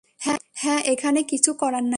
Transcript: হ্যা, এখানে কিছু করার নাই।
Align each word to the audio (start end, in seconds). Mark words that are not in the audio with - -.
হ্যা, 0.21 0.35
এখানে 0.85 1.19
কিছু 1.23 1.51
করার 1.53 1.83
নাই। 1.83 1.89